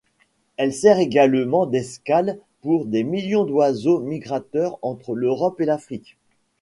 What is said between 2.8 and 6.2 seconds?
des millions d'oiseaux migrateurs entre l'Europe et l'Afrique.